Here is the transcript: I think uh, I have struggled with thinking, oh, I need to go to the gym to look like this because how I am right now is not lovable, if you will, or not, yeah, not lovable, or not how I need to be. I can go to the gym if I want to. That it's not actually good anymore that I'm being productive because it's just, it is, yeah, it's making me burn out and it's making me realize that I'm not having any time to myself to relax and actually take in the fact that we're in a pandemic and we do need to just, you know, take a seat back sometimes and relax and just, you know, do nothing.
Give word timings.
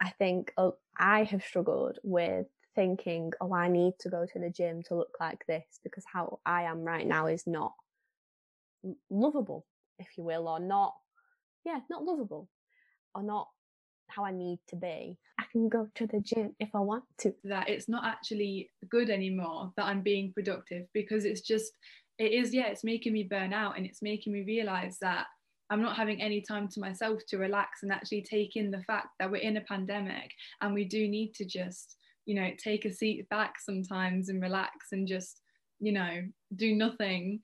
I 0.00 0.10
think 0.10 0.52
uh, 0.56 0.70
I 0.98 1.24
have 1.24 1.42
struggled 1.42 1.98
with 2.02 2.46
thinking, 2.74 3.32
oh, 3.40 3.52
I 3.52 3.68
need 3.68 3.94
to 4.00 4.08
go 4.08 4.26
to 4.32 4.38
the 4.38 4.50
gym 4.50 4.82
to 4.84 4.94
look 4.94 5.16
like 5.20 5.44
this 5.46 5.64
because 5.84 6.04
how 6.10 6.40
I 6.46 6.62
am 6.62 6.80
right 6.80 7.06
now 7.06 7.26
is 7.26 7.46
not 7.46 7.72
lovable, 9.10 9.66
if 9.98 10.08
you 10.16 10.24
will, 10.24 10.48
or 10.48 10.60
not, 10.60 10.94
yeah, 11.64 11.80
not 11.90 12.04
lovable, 12.04 12.48
or 13.14 13.22
not 13.22 13.48
how 14.08 14.24
I 14.24 14.32
need 14.32 14.58
to 14.68 14.76
be. 14.76 15.18
I 15.38 15.44
can 15.52 15.68
go 15.68 15.88
to 15.96 16.06
the 16.06 16.20
gym 16.20 16.54
if 16.58 16.70
I 16.74 16.80
want 16.80 17.04
to. 17.18 17.34
That 17.44 17.68
it's 17.68 17.88
not 17.88 18.04
actually 18.04 18.70
good 18.88 19.10
anymore 19.10 19.72
that 19.76 19.86
I'm 19.86 20.02
being 20.02 20.32
productive 20.32 20.86
because 20.94 21.24
it's 21.24 21.42
just, 21.42 21.72
it 22.18 22.32
is, 22.32 22.54
yeah, 22.54 22.66
it's 22.68 22.84
making 22.84 23.12
me 23.12 23.24
burn 23.24 23.52
out 23.52 23.76
and 23.76 23.86
it's 23.86 24.02
making 24.02 24.32
me 24.32 24.44
realize 24.46 24.98
that 25.00 25.26
I'm 25.70 25.82
not 25.82 25.96
having 25.96 26.20
any 26.20 26.40
time 26.40 26.68
to 26.68 26.80
myself 26.80 27.20
to 27.28 27.38
relax 27.38 27.82
and 27.82 27.92
actually 27.92 28.22
take 28.22 28.56
in 28.56 28.70
the 28.70 28.82
fact 28.82 29.08
that 29.18 29.30
we're 29.30 29.36
in 29.36 29.56
a 29.56 29.62
pandemic 29.62 30.32
and 30.60 30.74
we 30.74 30.84
do 30.84 31.08
need 31.08 31.32
to 31.34 31.44
just, 31.44 31.96
you 32.26 32.34
know, 32.34 32.50
take 32.62 32.84
a 32.84 32.92
seat 32.92 33.28
back 33.28 33.54
sometimes 33.60 34.28
and 34.28 34.42
relax 34.42 34.88
and 34.92 35.06
just, 35.06 35.40
you 35.78 35.92
know, 35.92 36.22
do 36.56 36.74
nothing. 36.74 37.40